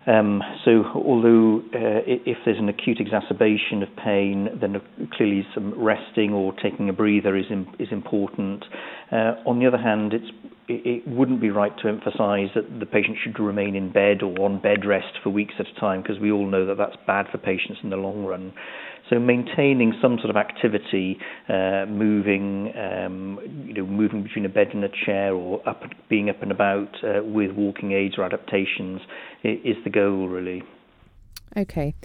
Um, 0.07 0.41
so, 0.65 0.85
although 0.95 1.59
uh, 1.73 2.01
if 2.05 2.37
there's 2.45 2.57
an 2.57 2.69
acute 2.69 2.99
exacerbation 2.99 3.83
of 3.83 3.89
pain, 4.03 4.47
then 4.59 4.81
clearly 5.13 5.45
some 5.53 5.73
resting 5.77 6.33
or 6.33 6.53
taking 6.53 6.89
a 6.89 6.93
breather 6.93 7.35
is 7.35 7.45
in, 7.49 7.67
is 7.77 7.89
important. 7.91 8.65
Uh, 9.11 9.35
on 9.45 9.59
the 9.59 9.67
other 9.67 9.77
hand, 9.77 10.13
it's 10.13 10.31
it, 10.67 11.07
wouldn't 11.07 11.41
be 11.41 11.49
right 11.49 11.75
to 11.81 11.87
emphasise 11.87 12.49
that 12.55 12.79
the 12.79 12.85
patient 12.85 13.17
should 13.23 13.39
remain 13.39 13.75
in 13.75 13.91
bed 13.91 14.21
or 14.21 14.39
on 14.39 14.61
bed 14.61 14.85
rest 14.85 15.17
for 15.23 15.31
weeks 15.31 15.55
at 15.59 15.65
a 15.67 15.79
time, 15.79 16.01
because 16.01 16.19
we 16.19 16.31
all 16.31 16.47
know 16.47 16.65
that 16.65 16.77
that's 16.77 16.95
bad 17.05 17.25
for 17.31 17.37
patients 17.37 17.79
in 17.83 17.89
the 17.89 17.97
long 17.97 18.23
run. 18.23 18.53
So 19.09 19.19
maintaining 19.19 19.93
some 20.01 20.17
sort 20.17 20.29
of 20.29 20.35
activity, 20.35 21.17
uh, 21.47 21.85
moving, 21.87 22.71
um, 22.77 23.39
you 23.65 23.73
know, 23.73 23.85
moving 23.85 24.23
between 24.23 24.45
a 24.45 24.49
bed 24.49 24.67
and 24.73 24.83
a 24.83 24.89
chair, 25.05 25.33
or 25.33 25.67
up, 25.67 25.83
being 26.09 26.29
up 26.29 26.41
and 26.41 26.51
about 26.51 26.95
uh, 27.03 27.23
with 27.23 27.51
walking 27.51 27.91
aids 27.91 28.15
or 28.17 28.23
adaptations, 28.23 29.01
is 29.43 29.77
the 29.83 29.89
goal 29.89 30.27
really. 30.27 30.63
Okay. 31.57 31.95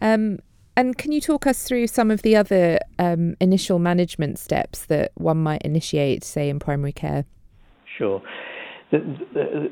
Um, 0.00 0.38
and 0.76 0.98
can 0.98 1.12
you 1.12 1.20
talk 1.20 1.46
us 1.46 1.62
through 1.62 1.86
some 1.86 2.10
of 2.10 2.22
the 2.22 2.34
other 2.36 2.78
um, 2.98 3.36
initial 3.40 3.78
management 3.78 4.38
steps 4.38 4.86
that 4.86 5.12
one 5.14 5.38
might 5.38 5.62
initiate, 5.62 6.24
say, 6.24 6.48
in 6.48 6.58
primary 6.58 6.92
care? 6.92 7.24
Sure. 7.96 8.20
The, 8.94 9.00
the, 9.34 9.70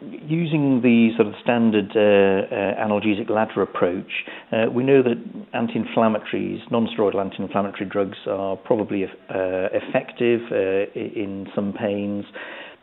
using 0.00 0.80
the 0.82 1.10
sort 1.16 1.28
of 1.28 1.34
standard 1.40 1.90
uh, 1.94 2.52
uh, 2.52 2.84
analgesic 2.84 3.30
ladder 3.30 3.62
approach, 3.62 4.10
uh, 4.50 4.68
we 4.74 4.82
know 4.82 5.04
that 5.04 5.22
anti-inflammatories, 5.54 6.68
non-steroidal 6.72 7.20
anti-inflammatory 7.20 7.88
drugs 7.88 8.18
are 8.26 8.56
probably 8.56 9.04
uh, 9.04 9.08
effective 9.72 10.40
uh, 10.50 10.90
in 10.98 11.46
some 11.54 11.72
pains. 11.72 12.24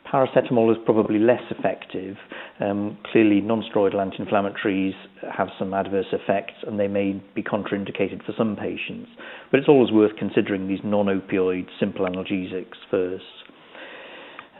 Paracetamol 0.09 0.71
is 0.71 0.77
probably 0.85 1.19
less 1.19 1.43
effective. 1.49 2.15
Um, 2.61 2.97
clearly, 3.11 3.41
non-steroidal 3.41 3.99
anti-inflammatories 3.99 4.93
have 5.35 5.49
some 5.59 5.73
adverse 5.73 6.13
effects, 6.13 6.53
and 6.65 6.79
they 6.79 6.87
may 6.87 7.21
be 7.35 7.43
contraindicated 7.43 8.25
for 8.25 8.33
some 8.37 8.55
patients. 8.55 9.09
But 9.51 9.59
it's 9.59 9.67
always 9.67 9.91
worth 9.91 10.15
considering 10.17 10.69
these 10.69 10.79
non-opioid 10.83 11.67
simple 11.77 12.05
analgesics 12.05 12.77
first. 12.89 13.23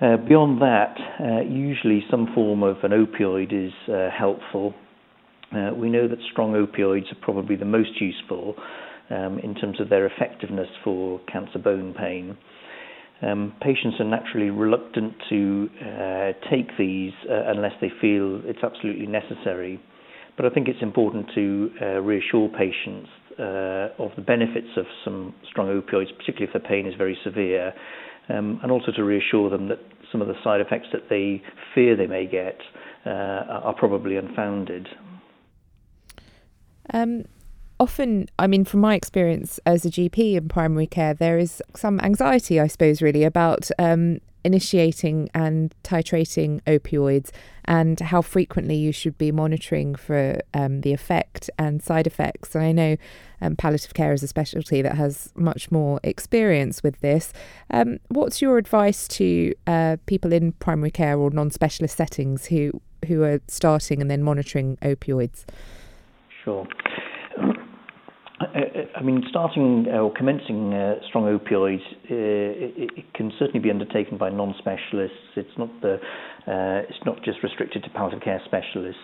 Uh, 0.04 0.18
beyond 0.18 0.62
that, 0.62 0.98
uh, 1.22 1.42
usually 1.50 2.04
some 2.12 2.28
form 2.36 2.62
of 2.62 2.76
an 2.84 2.92
opioid 2.92 3.54
is 3.54 3.72
uh, 3.88 4.10
helpful. 4.12 4.74
Uh, 5.56 5.70
we 5.74 5.90
know 5.90 6.10
that 6.10 6.18
strong 6.30 6.52
opioids 6.52 7.10
are 7.10 7.22
probably 7.22 7.56
the 7.56 7.64
most 7.64 8.02
useful 8.02 8.54
um, 9.12 9.40
in 9.40 9.56
terms 9.56 9.80
of 9.80 9.88
their 9.88 10.06
effectiveness 10.06 10.68
for 10.84 11.22
cancer 11.32 11.58
bone 11.58 11.94
pain. 11.98 12.38
Um, 13.22 13.54
patients 13.62 13.96
are 14.02 14.06
naturally 14.06 14.50
reluctant 14.50 15.14
to 15.30 15.70
uh, 15.80 16.50
take 16.52 16.78
these 16.78 17.14
uh, 17.32 17.52
unless 17.52 17.72
they 17.80 17.92
feel 18.02 18.42
it's 18.44 18.62
absolutely 18.62 19.08
necessary. 19.08 19.80
But 20.36 20.48
I 20.48 20.50
think 20.50 20.68
it's 20.68 20.82
important 20.82 21.28
to 21.36 22.02
reassure 22.04 22.50
patients 22.50 23.08
of 23.38 24.12
the 24.18 24.24
benefits 24.26 24.68
of 24.76 24.86
some 25.06 25.34
strong 25.50 25.68
opioids, 25.68 26.10
particularly 26.18 26.48
if 26.48 26.54
the 26.54 26.68
pain 26.68 26.88
is 26.88 26.96
very 26.98 27.18
severe, 27.24 27.72
um, 28.30 28.60
and 28.64 28.72
also 28.72 28.92
to 28.92 29.04
reassure 29.04 29.50
them 29.50 29.68
that 29.70 29.80
some 30.14 30.22
of 30.22 30.30
the 30.30 30.42
side 30.44 30.62
effects 30.62 30.88
that 30.94 31.10
they 31.10 31.42
fear 31.76 31.98
they 31.98 32.08
may 32.08 32.26
get 32.26 32.58
uh, 33.06 33.10
are 33.10 33.74
probably 33.74 34.16
unfounded. 34.16 34.88
Um, 36.94 37.26
often, 37.80 38.28
I 38.40 38.48
mean, 38.48 38.64
from 38.64 38.80
my 38.80 38.96
experience 38.96 39.60
as 39.66 39.86
a 39.86 39.90
GP 39.90 40.36
in 40.36 40.48
primary 40.48 40.88
care, 40.88 41.14
there 41.14 41.38
is 41.38 41.62
some 41.76 42.00
anxiety, 42.00 42.62
I 42.62 42.68
suppose, 42.68 43.02
really 43.02 43.24
about 43.24 43.70
um, 43.78 44.20
initiating 44.44 45.30
and 45.34 45.74
titrating 45.84 46.62
opioids 46.64 47.32
and 47.66 48.00
how 48.00 48.22
frequently 48.22 48.76
you 48.76 48.92
should 48.92 49.18
be 49.18 49.32
monitoring 49.32 49.96
for 49.96 50.40
um, 50.54 50.82
the 50.82 50.92
effect 50.92 51.50
and 51.58 51.82
side 51.82 52.06
effects. 52.08 52.54
And 52.56 52.64
I 52.64 52.72
know 52.72 52.98
um, 53.42 53.56
palliative 53.56 53.94
care 53.94 54.14
is 54.14 54.24
a 54.24 54.28
specialty 54.28 54.82
that 54.82 54.96
has 54.96 55.32
much 55.36 55.72
more 55.72 56.00
experience 56.04 56.84
with 56.84 57.00
this. 57.00 57.32
Um, 57.72 58.00
what's 58.10 58.42
your 58.42 58.58
advice 58.58 59.08
to 59.10 59.54
uh, 59.68 59.98
people 60.06 60.34
in 60.34 60.52
primary 60.54 60.92
care 60.92 61.18
or 61.18 61.30
non 61.30 61.52
specialist 61.52 61.96
settings 61.96 62.48
who, 62.48 62.82
who 63.08 63.24
are 63.24 63.40
starting 63.48 64.02
and 64.02 64.12
then 64.12 64.24
monitoring 64.24 64.78
opioids? 64.82 65.46
Sure. 66.44 66.68
I 68.40 69.02
mean, 69.04 69.24
starting 69.30 69.86
uh, 69.88 69.98
or 70.00 70.12
commencing 70.12 70.74
uh, 70.74 70.96
strong 71.08 71.26
opioids, 71.26 71.86
uh, 72.10 72.10
it, 72.10 72.90
it, 72.98 73.14
can 73.14 73.32
certainly 73.38 73.60
be 73.60 73.70
undertaken 73.70 74.18
by 74.18 74.30
non-specialists. 74.30 75.18
It's 75.36 75.56
not 75.58 75.70
the, 75.82 75.96
uh, 76.48 76.82
it's 76.90 77.06
not 77.06 77.24
just 77.24 77.44
restricted 77.44 77.84
to 77.84 77.90
palliative 77.92 78.24
care 78.24 78.42
specialists. 78.46 79.02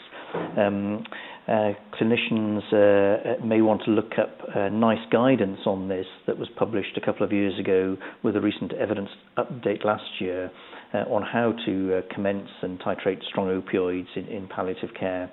Um, 0.58 1.04
uh, 1.48 1.74
clinicians 2.00 2.62
uh, 2.74 3.46
may 3.46 3.62
want 3.62 3.84
to 3.86 3.92
look 3.92 4.14
up 4.18 4.40
NICE 4.72 5.08
guidance 5.12 5.60
on 5.66 5.88
this 5.88 6.06
that 6.26 6.38
was 6.38 6.50
published 6.56 6.98
a 6.98 7.02
couple 7.02 7.24
of 7.24 7.32
years 7.32 7.58
ago 7.60 7.98
with 8.24 8.36
a 8.36 8.42
recent 8.42 8.74
evidence 8.74 9.10
update 9.38 9.86
last 9.86 10.10
year 10.20 10.52
on 10.94 11.22
how 11.22 11.54
to 11.66 12.02
commence 12.14 12.50
and 12.64 12.80
titrate 12.80 13.24
strong 13.30 13.48
opioids 13.62 14.08
in, 14.16 14.26
in 14.26 14.48
palliative 14.48 14.90
care. 15.00 15.32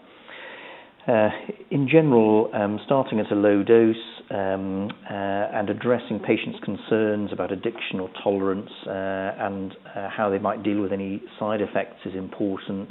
Uh, 1.07 1.29
in 1.71 1.89
general, 1.89 2.51
um, 2.53 2.81
starting 2.85 3.21
at 3.21 3.31
a 3.31 3.35
low 3.35 3.63
dose 3.63 3.95
um, 4.31 4.91
uh, 5.09 5.15
and 5.15 5.71
addressing 5.71 6.19
patients' 6.19 6.59
concerns 6.65 7.33
about 7.33 7.53
addiction 7.53 8.01
or 8.01 8.11
tolerance 8.25 8.71
uh, 8.89 8.91
and 8.91 9.77
how 10.11 10.29
they 10.29 10.39
might 10.39 10.65
deal 10.65 10.81
with 10.81 10.93
any 10.93 11.23
side 11.39 11.61
effects 11.61 12.01
is 12.07 12.15
important. 12.15 12.91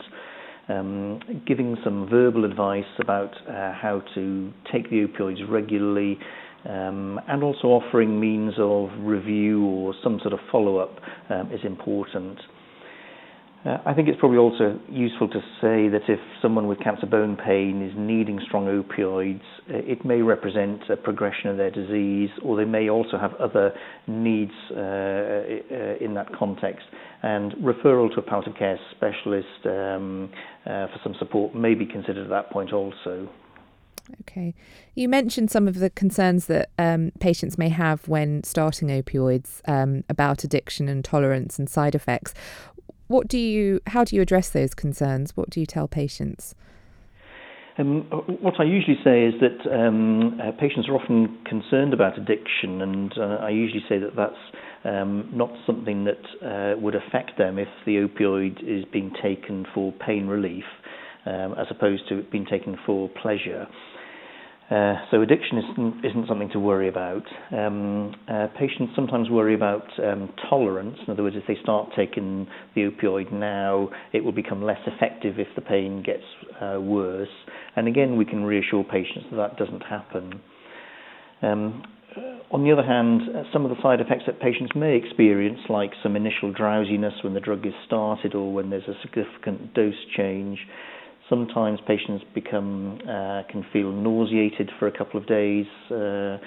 Um, 0.70 1.20
giving 1.46 1.78
some 1.84 2.08
verbal 2.10 2.46
advice 2.46 2.84
about 3.00 3.36
uh, 3.48 3.74
how 3.74 4.02
to 4.16 4.52
take 4.72 4.90
the 4.90 5.06
opioids 5.06 5.48
regularly 5.48 6.18
um, 6.68 7.20
and 7.28 7.44
also 7.44 7.68
offering 7.68 8.20
means 8.20 8.54
of 8.58 8.90
review 9.00 9.64
or 9.64 9.94
some 10.04 10.20
sort 10.22 10.34
of 10.34 10.40
follow-up 10.52 11.00
um, 11.30 11.52
is 11.52 11.60
important. 11.64 12.40
Uh, 13.66 13.80
I 13.84 13.94
think 13.96 14.08
it's 14.08 14.20
probably 14.20 14.38
also 14.38 14.80
useful 14.90 15.28
to 15.28 15.40
say 15.60 15.88
that 15.90 16.04
if 16.08 16.20
someone 16.40 16.68
with 16.68 16.80
cancer 16.80 17.08
bone 17.08 17.36
pain 17.36 17.82
is 17.82 17.94
needing 17.98 18.40
strong 18.46 18.68
opioids, 18.68 19.42
uh, 19.70 19.78
it 19.78 20.06
may 20.06 20.22
represent 20.22 20.84
a 20.90 20.96
progression 20.96 21.50
of 21.50 21.58
their 21.58 21.72
disease, 21.72 22.30
or 22.44 22.58
they 22.58 22.66
may 22.66 22.90
also 22.90 23.18
have 23.18 23.34
other 23.36 23.74
needs 24.06 24.52
uh, 24.72 25.98
in 26.00 26.14
that 26.14 26.28
context. 26.38 26.86
And 27.24 27.54
referral 27.54 28.14
to 28.14 28.20
a 28.20 28.22
palliative 28.22 28.56
care 28.56 28.80
specialist 28.96 29.66
um, 29.66 30.30
for 30.64 31.00
some 31.04 31.16
support 31.18 31.56
may 31.56 31.74
be 31.74 31.88
considered 31.88 32.24
at 32.24 32.30
that 32.30 32.52
point 32.52 32.72
also. 32.72 33.28
Okay. 34.22 34.54
You 34.94 35.10
mentioned 35.10 35.50
some 35.50 35.68
of 35.68 35.80
the 35.80 35.90
concerns 35.90 36.46
that 36.46 36.70
um, 36.78 37.12
patients 37.20 37.58
may 37.58 37.70
have 37.70 38.08
when 38.08 38.44
starting 38.44 38.90
opioids 38.90 39.68
um, 39.68 40.04
about 40.08 40.44
addiction 40.44 40.88
and 40.88 41.04
tolerance 41.04 41.58
and 41.58 41.68
side 41.68 41.96
effects 41.96 42.36
what 43.08 43.28
do 43.28 43.38
you 43.38 43.80
how 43.88 44.04
do 44.04 44.16
you 44.16 44.22
address 44.22 44.50
those 44.50 44.74
concerns 44.74 45.36
what 45.36 45.50
do 45.50 45.60
you 45.60 45.66
tell 45.66 45.88
patients 45.88 46.56
um, 47.78 48.08
what 48.42 48.54
I 48.60 48.64
usually 48.64 48.98
say 49.04 49.26
is 49.26 49.34
that 49.42 49.70
um, 49.70 50.40
uh, 50.40 50.52
patients 50.58 50.88
are 50.88 50.96
often 50.96 51.40
concerned 51.46 51.94
about 51.94 52.18
addiction, 52.18 52.82
and 52.82 53.12
uh, 53.18 53.38
I 53.42 53.50
usually 53.50 53.84
say 53.90 53.98
that 54.00 54.16
that's 54.16 54.40
um, 54.86 55.30
not 55.34 55.50
something 55.66 56.06
that 56.06 56.24
uh, 56.42 56.80
would 56.80 56.96
affect 56.96 57.38
them 57.38 57.60
if 57.60 57.68
the 57.86 58.08
opioid 58.08 58.64
is 58.64 58.86
being 58.94 59.12
taken 59.22 59.66
for 59.74 59.92
pain 59.92 60.28
relief, 60.28 60.64
um, 61.26 61.56
as 61.60 61.68
opposed 61.70 62.08
to 62.08 62.24
being 62.32 62.46
taken 62.46 62.78
for 62.86 63.10
pleasure. 63.22 63.68
Uh, 64.70 64.96
so 65.12 65.22
addiction 65.22 65.60
isn't, 65.60 66.06
isn't 66.06 66.28
something 66.28 66.50
to 66.50 66.60
worry 66.60 66.90
about. 66.90 67.22
Um, 67.52 68.16
uh, 68.28 68.48
patients 68.58 68.94
sometimes 68.96 69.30
worry 69.30 69.54
about 69.54 69.84
um, 70.04 70.34
tolerance. 70.50 70.98
In 71.06 71.14
other 71.14 71.22
words, 71.22 71.36
if 71.38 71.44
they 71.48 71.62
start 71.62 71.90
taking 71.96 72.48
the 72.74 72.90
opioid 72.90 73.32
now, 73.32 73.90
it 74.12 74.24
will 74.24 74.32
become 74.32 74.64
less 74.64 74.80
effective 74.88 75.38
if 75.38 75.48
the 75.56 75.62
pain 75.62 76.02
gets 76.04 76.24
uh, 76.60 76.82
worse. 76.82 77.30
And 77.76 77.88
again, 77.88 78.18
we 78.18 78.26
can 78.26 78.44
reassure 78.44 78.84
patients 78.84 79.28
that 79.30 79.38
that 79.38 79.58
doesn't 79.58 79.82
happen. 79.84 80.42
Um, 81.44 81.84
on 82.50 82.64
the 82.64 82.72
other 82.72 82.84
hand, 82.84 83.22
uh, 83.36 83.44
some 83.54 83.66
of 83.66 83.70
the 83.76 83.82
side 83.84 84.00
effects 84.00 84.24
that 84.26 84.40
patients 84.40 84.72
may 84.76 84.96
experience, 84.96 85.60
like 85.70 85.92
some 86.02 86.16
initial 86.16 86.52
drowsiness 86.52 87.14
when 87.24 87.34
the 87.36 87.40
drug 87.40 87.68
is 87.68 87.74
started 87.86 88.34
or 88.34 88.52
when 88.52 88.70
there's 88.72 88.88
a 88.88 88.94
significant 89.04 89.76
dose 89.76 89.94
change, 90.16 90.58
Sometimes 91.30 91.80
patients 91.88 92.24
become 92.36 93.00
uh, 93.04 93.42
can 93.52 93.66
feel 93.74 93.92
nauseated 93.92 94.70
for 94.78 94.88
a 94.88 94.96
couple 94.96 95.20
of 95.20 95.28
days, 95.28 95.66
uh, 95.90 95.96
uh, 95.96 96.38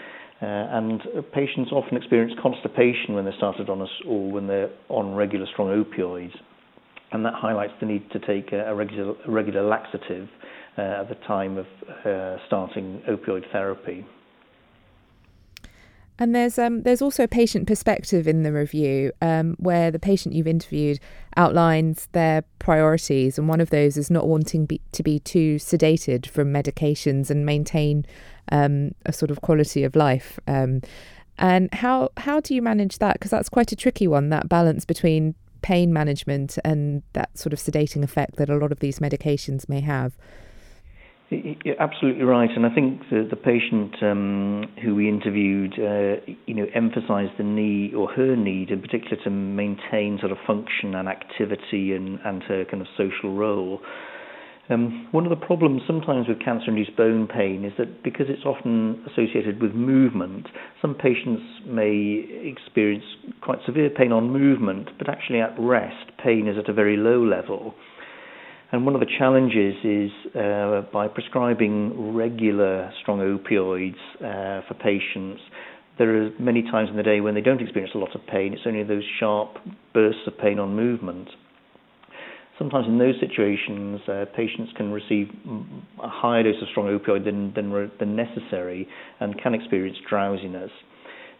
and 0.41 1.03
patients 1.33 1.73
often 1.73 1.97
experience 1.97 2.33
constipation 2.41 3.15
when 3.15 3.25
they're 3.25 3.37
started 3.37 3.69
on 3.69 3.83
us 3.83 3.89
or 4.07 4.31
when 4.31 4.47
they're 4.47 4.71
on 4.89 5.15
regular 5.17 5.47
strong 5.53 5.85
opioids, 5.85 6.35
and 7.11 7.25
that 7.25 7.35
highlights 7.35 7.73
the 7.81 7.87
need 7.87 8.09
to 8.13 8.21
take 8.21 8.53
a, 8.53 8.73
regular, 8.73 9.15
a 9.27 9.31
regular 9.31 9.63
laxative 9.63 10.29
uh, 10.77 11.01
at 11.01 11.09
the 11.09 11.17
time 11.27 11.59
of 11.59 11.67
uh, 12.07 12.37
starting 12.47 13.03
opioid 13.09 13.51
therapy. 13.51 14.07
And 16.19 16.35
there's 16.35 16.59
um, 16.59 16.83
there's 16.83 17.01
also 17.01 17.23
a 17.23 17.29
patient 17.29 17.69
perspective 17.69 18.27
in 18.27 18.43
the 18.43 18.53
review 18.53 19.13
um, 19.23 19.55
where 19.59 19.91
the 19.91 20.01
patient 20.01 20.35
you've 20.35 20.49
interviewed 20.49 20.99
outlines 21.37 22.09
their 22.13 22.43
priorities, 22.59 23.39
and 23.39 23.49
one 23.49 23.61
of 23.61 23.71
those 23.71 23.97
is 23.97 24.11
not 24.11 24.27
wanting 24.27 24.67
be, 24.67 24.81
to 24.93 25.03
be 25.05 25.21
too 25.21 25.57
sedated 25.57 26.27
from 26.27 26.53
medications 26.53 27.31
and 27.31 27.47
maintain 27.47 28.05
um, 28.51 28.93
a 29.07 29.13
sort 29.13 29.31
of 29.31 29.43
quality 29.43 29.85
of 29.85 29.95
life. 29.95 30.41
Um, 30.49 30.81
and 31.39 31.73
how 31.73 32.11
how 32.17 32.41
do 32.41 32.53
you 32.53 32.63
manage 32.63 32.99
that? 32.99 33.15
Because 33.15 33.31
that's 33.31 33.49
quite 33.49 33.71
a 33.71 33.77
tricky 33.77 34.09
one. 34.09 34.31
That 34.31 34.49
balance 34.49 34.85
between 34.85 35.37
pain 35.63 35.93
management 35.93 36.59
and 36.65 37.03
that 37.13 37.37
sort 37.39 37.53
of 37.53 37.61
sedating 37.61 38.03
effect 38.03 38.37
that 38.37 38.49
a 38.49 38.57
lot 38.57 38.73
of 38.73 38.81
these 38.81 38.99
medications 38.99 39.69
may 39.69 39.81
have. 39.81 40.17
You're 41.31 41.81
absolutely 41.81 42.25
right, 42.25 42.49
and 42.57 42.65
I 42.65 42.75
think 42.75 43.03
the, 43.11 43.27
the 43.29 43.37
patient 43.37 43.97
um, 44.03 44.65
who 44.83 44.95
we 44.95 45.11
interviewed, 45.11 45.75
uh, 45.75 46.25
you 46.47 46.55
know, 46.55 46.65
emphasised 46.75 47.33
the 47.37 47.45
need 47.45 47.93
or 47.93 48.11
her 48.13 48.35
need, 48.35 48.71
in 48.71 48.81
particular, 48.81 49.23
to 49.25 49.31
maintain 49.31 50.17
sort 50.21 50.33
of 50.33 50.39
function 50.47 50.95
and 50.95 51.07
activity 51.07 51.93
and, 51.93 52.19
and 52.25 52.43
her 52.45 52.65
kind 52.65 52.81
of 52.81 52.87
social 52.97 53.37
role. 53.37 53.81
Um, 54.71 55.09
one 55.13 55.25
of 55.25 55.31
the 55.31 55.47
problems 55.47 55.83
sometimes 55.87 56.29
with 56.29 56.41
cancer-induced 56.41 56.97
bone 56.97 57.27
pain 57.27 57.65
is 57.65 57.73
that 57.79 58.03
because 58.03 58.27
it's 58.29 58.45
often 58.47 59.05
associated 59.11 59.61
with 59.61 59.73
movement, 59.73 60.47
some 60.81 60.95
patients 60.95 61.43
may 61.67 62.25
experience 62.43 63.05
quite 63.43 63.59
severe 63.67 63.91
pain 63.91 64.13
on 64.13 64.31
movement, 64.31 64.91
but 64.99 65.11
actually 65.11 65.41
at 65.41 65.55
rest, 65.59 66.11
pain 66.23 66.49
is 66.49 66.57
at 66.59 66.71
a 66.71 66.73
very 66.73 66.97
low 66.97 67.23
level. 67.23 67.75
And 68.71 68.85
one 68.85 68.95
of 68.95 69.01
the 69.01 69.07
challenges 69.19 69.75
is 69.83 70.11
uh, 70.37 70.83
by 70.93 71.09
prescribing 71.09 72.15
regular 72.15 72.93
strong 73.01 73.21
opioids 73.21 73.97
uh, 74.17 74.61
for 74.69 74.75
patients, 74.75 75.41
there 75.99 76.23
are 76.23 76.31
many 76.39 76.63
times 76.63 76.91
in 76.91 76.97
the 76.97 77.03
day 77.03 77.21
when 77.21 77.35
they 77.35 77.41
don't 77.41 77.63
experience 77.63 77.93
a 77.95 77.99
lot 77.99 78.15
of 78.15 78.21
pain. 78.27 78.53
It's 78.53 78.63
only 78.67 78.83
those 78.85 79.05
sharp 79.19 79.57
bursts 79.95 80.21
of 80.27 80.37
pain 80.39 80.59
on 80.59 80.77
movement. 80.77 81.29
Sometimes 82.59 82.87
in 82.87 82.99
those 82.99 83.15
situations, 83.21 84.01
uh, 84.07 84.27
patients 84.37 84.73
can 84.77 84.93
receive 84.93 85.29
a 86.03 86.09
higher 86.09 86.43
dose 86.43 86.61
of 86.61 86.69
strong 86.71 86.87
opioid 86.87 87.25
than, 87.25 87.55
than, 87.55 87.91
than 87.99 88.17
necessary 88.17 88.87
and 89.21 89.41
can 89.41 89.55
experience 89.55 89.97
drowsiness. 90.09 90.71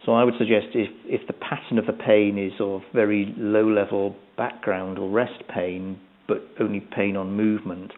So 0.05 0.13
I 0.13 0.23
would 0.23 0.35
suggest 0.39 0.67
if, 0.73 0.89
if 1.05 1.27
the 1.27 1.33
pattern 1.33 1.77
of 1.77 1.85
the 1.85 1.93
pain 1.93 2.39
is 2.39 2.53
of 2.59 2.81
very 2.93 3.35
low 3.37 3.69
level 3.69 4.15
background 4.35 4.97
or 4.97 5.09
rest 5.09 5.43
pain, 5.53 5.99
but 6.29 6.47
only 6.63 6.79
pain 6.79 7.17
on 7.17 7.35
movement, 7.35 7.91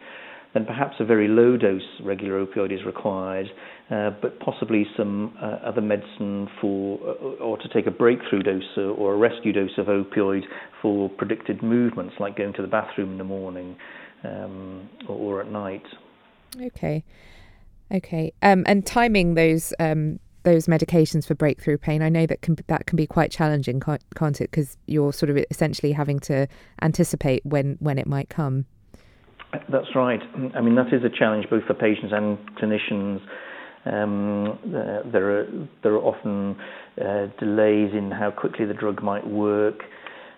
then 0.54 0.66
perhaps 0.66 0.96
a 1.00 1.04
very 1.04 1.28
low 1.28 1.56
dose 1.56 1.82
regular 2.02 2.44
opioid 2.44 2.72
is 2.72 2.84
required, 2.84 3.46
uh, 3.90 4.10
but 4.20 4.38
possibly 4.40 4.84
some 4.96 5.34
uh, 5.40 5.66
other 5.66 5.80
medicine 5.80 6.48
for, 6.60 6.98
uh, 7.08 7.42
or 7.42 7.56
to 7.58 7.68
take 7.68 7.86
a 7.86 7.90
breakthrough 7.90 8.42
dose 8.42 8.76
or 8.76 9.14
a 9.14 9.16
rescue 9.16 9.52
dose 9.52 9.70
of 9.78 9.86
opioid 9.86 10.42
for 10.82 11.08
predicted 11.08 11.62
movements, 11.62 12.14
like 12.18 12.36
going 12.36 12.52
to 12.54 12.62
the 12.62 12.68
bathroom 12.68 13.12
in 13.12 13.18
the 13.18 13.24
morning 13.24 13.76
um, 14.24 14.88
or, 15.08 15.16
or, 15.16 15.40
at 15.40 15.50
night. 15.50 15.84
Okay, 16.60 17.02
okay, 17.90 18.32
um, 18.42 18.64
and 18.66 18.84
timing 18.84 19.34
those 19.34 19.72
um, 19.78 20.18
those 20.44 20.66
medications 20.66 21.26
for 21.26 21.34
breakthrough 21.34 21.78
pain, 21.78 22.02
I 22.02 22.08
know 22.08 22.26
that 22.26 22.42
can 22.42 22.56
that 22.66 22.86
can 22.86 22.96
be 22.96 23.06
quite 23.06 23.30
challenging, 23.30 23.80
can't, 23.80 24.40
it? 24.40 24.50
Because 24.50 24.76
you're 24.86 25.12
sort 25.12 25.30
of 25.30 25.38
essentially 25.50 25.92
having 25.92 26.18
to 26.20 26.46
anticipate 26.80 27.44
when 27.44 27.76
when 27.80 27.98
it 27.98 28.06
might 28.06 28.28
come. 28.28 28.66
That's 29.68 29.94
right. 29.94 30.20
I 30.54 30.60
mean, 30.60 30.76
that 30.76 30.92
is 30.92 31.04
a 31.04 31.10
challenge 31.10 31.46
both 31.50 31.64
for 31.64 31.74
patients 31.74 32.12
and 32.12 32.38
clinicians. 32.56 33.20
Um, 33.84 34.58
uh, 34.74 35.10
there 35.10 35.40
are 35.40 35.46
there 35.82 35.92
are 35.94 36.02
often 36.02 36.56
uh, 37.00 37.26
delays 37.38 37.92
in 37.92 38.10
how 38.10 38.30
quickly 38.30 38.64
the 38.64 38.74
drug 38.74 39.02
might 39.02 39.26
work, 39.26 39.80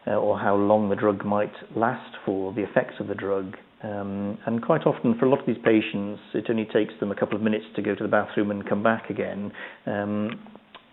uh, 0.07 0.13
or 0.13 0.39
how 0.39 0.57
long 0.57 0.89
the 0.89 0.97
drug 0.97 1.25
might 1.25 1.53
last 1.77 2.17
for, 2.25 2.53
the 2.53 2.63
effects 2.63 2.95
of 3.01 3.07
the 3.07 3.15
drug. 3.15 3.57
Um, 3.85 4.39
and 4.47 4.63
quite 4.63 4.87
often, 4.87 5.15
for 5.19 5.27
a 5.27 5.31
lot 5.31 5.41
of 5.41 5.47
these 5.47 5.63
patients, 5.63 6.21
it 6.33 6.47
only 6.49 6.65
takes 6.65 6.95
them 7.01 7.11
a 7.11 7.15
couple 7.15 7.37
of 7.37 7.43
minutes 7.43 7.67
to 7.77 7.83
go 7.83 7.95
to 7.95 8.03
the 8.03 8.09
bathroom 8.09 8.51
and 8.51 8.67
come 8.67 8.83
back 8.83 9.11
again. 9.11 9.53
Um, 9.87 10.41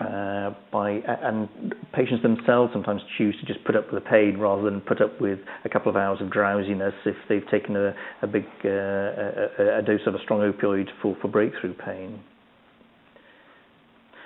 uh, 0.02 0.52
and 0.74 1.48
patients 1.94 2.24
themselves 2.24 2.74
sometimes 2.74 3.02
choose 3.18 3.36
to 3.40 3.46
just 3.46 3.64
put 3.66 3.76
up 3.76 3.92
with 3.94 4.04
the 4.04 4.10
pain 4.10 4.38
rather 4.40 4.64
than 4.64 4.82
put 4.82 5.00
up 5.00 5.22
with 5.22 5.40
a 5.64 5.70
couple 5.70 5.90
of 5.90 5.96
hours 5.96 6.20
of 6.22 6.32
drowsiness 6.32 6.94
if 7.06 7.16
they've 7.30 7.48
taken 7.52 7.76
a, 7.76 7.94
big 8.28 8.46
uh, 8.66 9.82
dose 9.86 10.02
of 10.08 10.16
a 10.16 10.20
strong 10.24 10.42
opioid 10.42 10.88
for, 11.02 11.16
breakthrough 11.28 11.76
pain. 11.76 12.20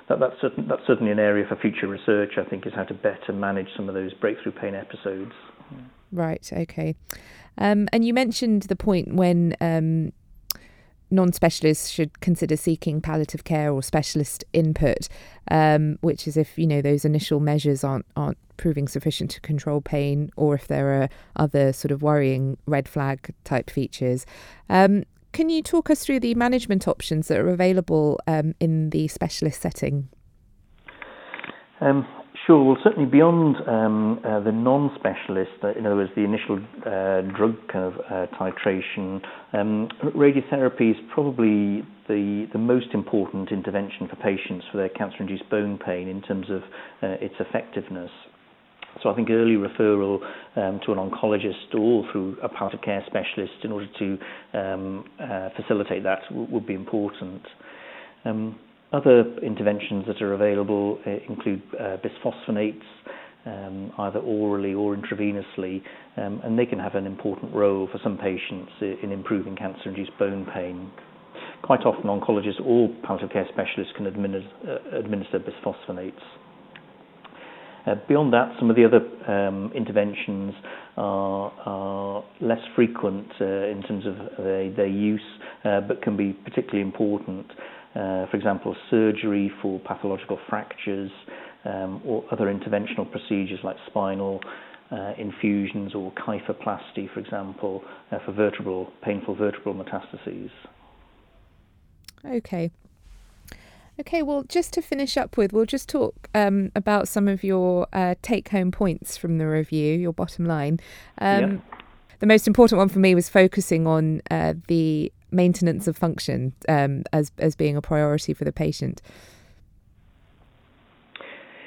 That, 0.08 0.20
that's, 0.20 0.36
certain, 0.40 0.68
that's 0.68 0.84
certainly 0.88 1.12
an 1.12 1.20
area 1.20 1.46
for 1.48 1.56
future 1.58 1.88
research. 1.88 2.34
I 2.38 2.50
think 2.50 2.66
is 2.66 2.74
how 2.74 2.84
to 2.84 2.94
better 2.94 3.34
manage 3.34 3.68
some 3.76 3.90
of 3.90 3.96
those 3.96 4.14
breakthrough 4.14 4.54
pain 4.54 4.76
episodes. 4.76 5.34
Right. 6.12 6.48
Okay. 6.52 6.96
Um, 7.58 7.88
and 7.94 8.06
you 8.06 8.14
mentioned 8.14 8.64
the 8.64 8.76
point 8.76 9.16
when 9.16 9.56
um, 9.62 10.12
non 11.12 11.32
specialists 11.32 11.90
should 11.90 12.20
consider 12.20 12.58
seeking 12.58 13.02
palliative 13.02 13.44
care 13.44 13.72
or 13.72 13.82
specialist 13.82 14.44
input, 14.54 15.08
um, 15.50 15.98
which 16.02 16.28
is 16.28 16.38
if 16.38 16.58
you 16.58 16.68
know 16.68 16.82
those 16.82 17.06
initial 17.06 17.40
measures 17.40 17.84
aren't 17.84 18.06
aren't 18.16 18.38
proving 18.58 18.88
sufficient 18.88 19.32
to 19.32 19.42
control 19.42 19.82
pain, 19.82 20.30
or 20.36 20.56
if 20.56 20.68
there 20.68 21.02
are 21.02 21.10
other 21.36 21.74
sort 21.74 21.92
of 21.92 22.02
worrying 22.02 22.58
red 22.66 22.88
flag 22.88 23.34
type 23.44 23.70
features. 23.70 24.26
Um, 24.70 25.04
can 25.34 25.50
you 25.50 25.62
talk 25.62 25.90
us 25.90 26.06
through 26.06 26.22
the 26.22 26.34
management 26.36 26.88
options 26.88 27.28
that 27.28 27.40
are 27.40 27.50
available 27.50 28.22
um, 28.26 28.56
in 28.62 28.92
the 28.92 29.10
specialist 29.10 29.62
setting? 29.62 30.08
Sure. 32.46 32.64
Well, 32.64 32.78
certainly 32.84 33.10
beyond 33.10 33.56
um, 33.68 34.20
uh, 34.24 34.40
the 34.40 34.52
non-specialist, 34.52 35.64
uh, 35.64 35.70
in 35.70 35.88
other 35.88 35.96
words, 35.96 36.12
the 36.16 36.22
initial 36.22 36.60
uh, 36.86 37.22
drug 37.36 37.56
kind 37.74 37.92
of 37.92 38.30
titration, 38.38 39.20
um, 39.54 39.90
radiotherapy 40.16 40.92
is 40.92 40.98
probably 41.12 41.84
the 42.08 42.48
most 42.60 42.94
important 42.94 43.52
intervention 43.52 44.08
for 44.08 44.16
patients 44.18 44.64
for 44.72 44.78
their 44.78 44.90
cancer-induced 44.90 45.50
bone 45.50 45.80
pain 45.84 46.08
in 46.08 46.22
terms 46.22 46.46
of 46.52 46.62
its 47.02 47.34
effectiveness. 47.40 48.12
So 49.02 49.10
I 49.10 49.16
think 49.16 49.32
early 49.32 49.56
referral 49.56 50.20
um, 50.56 50.80
to 50.86 50.92
an 50.92 51.00
oncologist 51.00 51.74
or 51.74 52.08
through 52.12 52.38
a 52.44 52.48
palliative 52.48 52.84
care 52.84 53.04
specialist 53.08 53.54
in 53.64 53.72
order 53.72 53.88
to 53.98 54.18
facilitate 55.58 56.04
that 56.04 56.20
would 56.32 56.68
be 56.68 56.76
important. 56.76 57.42
Other 58.94 59.26
interventions 59.40 60.06
that 60.08 60.22
are 60.22 60.34
available 60.34 61.00
uh, 61.06 61.12
include 61.28 61.62
uh, 61.80 61.98
bisphosphonates, 61.98 62.84
um, 63.46 63.92
either 63.98 64.20
orally 64.20 64.74
or 64.74 64.96
intravenously, 64.96 65.82
um, 66.18 66.40
and 66.44 66.58
they 66.58 66.66
can 66.66 66.80
have 66.80 66.96
an 66.96 67.06
important 67.06 67.54
role 67.54 67.88
for 67.92 68.00
some 68.04 68.18
patients 68.18 68.72
in 68.82 69.12
improving 69.12 69.56
cancer-induced 69.56 70.12
bone 70.20 70.48
pain. 70.54 70.92
Quite 71.64 71.82
often, 71.82 72.04
oncologists 72.04 72.62
or 72.64 72.90
palliative 73.04 73.32
care 73.32 73.48
specialists 73.52 73.94
can 73.98 74.06
administer, 74.06 74.50
uh, 74.68 74.98
administer 75.00 75.40
bisphosphonates. 75.40 76.14
Beyond 78.08 78.34
that, 78.34 78.56
some 78.58 78.72
of 78.72 78.76
the 78.76 78.84
other 78.84 79.00
um, 79.32 79.72
interventions 79.76 80.56
are, 80.98 82.24
less 82.42 82.58
frequent 82.76 83.28
in 83.40 83.84
terms 83.88 84.06
of 84.08 84.16
their, 84.44 84.88
use, 84.88 85.22
but 85.64 86.02
can 86.02 86.18
be 86.18 86.34
particularly 86.34 86.82
important. 86.82 87.46
Uh, 87.96 88.28
for 88.28 88.36
example, 88.36 88.76
surgery 88.90 89.52
for 89.62 89.80
pathological 89.80 90.38
fractures 90.50 91.12
um, 91.64 92.02
or 92.06 92.26
other 92.32 92.46
interventional 92.46 93.10
procedures 93.10 93.60
like 93.64 93.78
spinal 93.88 94.42
uh, 94.92 95.14
infusions 95.18 95.96
or 95.96 96.12
kyphoplasty, 96.14 97.12
for 97.14 97.20
example, 97.20 97.84
uh, 98.12 98.20
for 98.26 98.34
vertebral, 98.34 98.92
painful 99.02 99.36
vertebral 99.36 99.74
metastases. 99.74 100.52
Okay. 102.26 102.72
Okay, 103.98 104.22
well, 104.22 104.44
just 104.44 104.74
to 104.74 104.82
finish 104.82 105.16
up 105.16 105.38
with, 105.38 105.54
we'll 105.54 105.66
just 105.66 105.88
talk 105.88 106.28
um, 106.36 106.72
about 106.76 107.08
some 107.08 107.30
of 107.30 107.44
your 107.44 107.88
uh, 107.94 108.16
take 108.22 108.50
home 108.50 108.72
points 108.72 109.16
from 109.16 109.38
the 109.38 109.48
review, 109.48 109.98
your 109.98 110.12
bottom 110.12 110.46
line. 110.46 110.80
Um, 111.20 111.42
yeah. 111.42 111.80
The 112.20 112.26
most 112.26 112.46
important 112.48 112.78
one 112.78 112.90
for 112.90 113.00
me 113.00 113.16
was 113.16 113.30
focusing 113.30 113.88
on 113.88 114.22
uh, 114.30 114.54
the 114.68 115.12
maintenance 115.36 115.88
of 115.88 115.98
function 115.98 116.54
um, 116.68 117.04
as 117.14 117.32
as 117.38 117.56
being 117.56 117.76
a 117.76 117.82
priority 117.82 118.34
for 118.34 118.46
the 118.46 118.52
patient. 118.52 119.02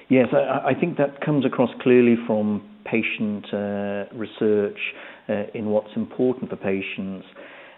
Yes, 0.08 0.28
I, 0.32 0.70
I 0.70 0.74
think 0.74 0.96
that 0.96 1.20
comes 1.20 1.44
across 1.44 1.70
clearly 1.82 2.16
from 2.26 2.62
patient 2.84 3.44
uh, 3.52 4.04
research 4.16 4.78
uh, 5.28 5.44
in 5.54 5.66
what's 5.66 5.94
important 5.96 6.48
for 6.48 6.56
patients, 6.56 7.26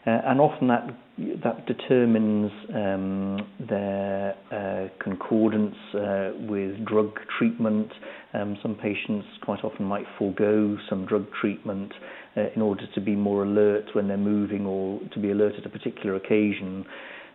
uh, 0.07 0.11
and 0.27 0.41
often 0.41 0.69
that 0.69 0.89
that 1.43 1.67
determines 1.67 2.51
um, 2.75 3.47
their 3.69 4.35
uh, 4.53 4.89
concordance 5.03 5.75
uh, 5.95 6.31
with 6.49 6.85
drug 6.87 7.19
treatment. 7.37 7.93
Um, 8.33 8.57
some 8.63 8.77
patients 8.77 9.27
quite 9.43 9.65
often 9.65 9.85
might 9.85 10.07
forego 10.17 10.79
some 10.89 11.05
drug 11.05 11.27
treatment 11.41 11.93
in 12.37 12.63
order 12.63 12.87
to 12.95 13.01
be 13.01 13.17
more 13.17 13.45
alert 13.45 13.87
when 13.95 14.09
they're 14.09 14.17
moving 14.17 14.67
or 14.67 15.01
to 15.13 15.19
be 15.19 15.31
alert 15.31 15.55
at 15.59 15.67
a 15.67 15.69
particular 15.69 16.15
occasion. 16.17 16.85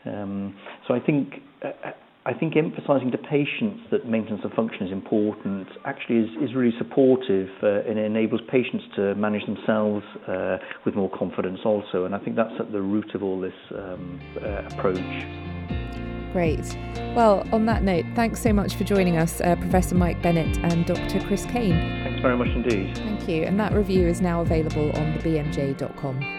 Um, 0.05 0.55
so 0.87 0.93
I 0.93 0.99
think 0.99 1.35
uh, 1.63 1.91
I 2.27 2.33
think 2.33 2.55
emphasising 2.57 3.11
to 3.11 3.19
patients 3.19 3.81
that 3.91 4.07
maintenance 4.07 4.41
of 4.43 4.51
function 4.53 4.87
is 4.87 4.91
important 4.91 5.67
actually 5.85 6.17
is, 6.17 6.29
is 6.41 6.55
really 6.55 6.73
supportive 6.79 7.49
uh, 7.61 7.87
and 7.87 7.99
enables 7.99 8.41
patients 8.49 8.83
to 8.95 9.13
manage 9.13 9.45
themselves 9.45 10.03
uh, 10.27 10.57
with 10.85 10.95
more 10.95 11.09
confidence 11.11 11.59
also. 11.63 12.05
And 12.05 12.15
I 12.15 12.19
think 12.19 12.35
that's 12.35 12.53
at 12.59 12.71
the 12.71 12.81
root 12.81 13.13
of 13.13 13.21
all 13.21 13.39
this 13.39 13.53
um, 13.75 14.19
uh, 14.41 14.63
approach. 14.73 14.97
Great. 16.33 16.65
Well, 17.15 17.47
on 17.53 17.67
that 17.67 17.83
note, 17.83 18.05
thanks 18.15 18.41
so 18.41 18.51
much 18.51 18.75
for 18.75 18.83
joining 18.85 19.17
us, 19.17 19.39
uh, 19.39 19.55
Professor 19.57 19.93
Mike 19.93 20.21
Bennett 20.23 20.57
and 20.57 20.83
Dr. 20.85 21.21
Chris 21.27 21.45
Kane. 21.45 22.14
Very 22.25 22.37
much 22.37 22.47
indeed. 22.47 22.97
Thank 22.97 23.29
you. 23.29 23.43
And 23.43 23.59
that 23.59 23.71
review 23.71 24.07
is 24.07 24.19
now 24.19 24.41
available 24.41 24.91
on 24.93 25.13
the 25.13 25.19
BMJ.com. 25.19 26.34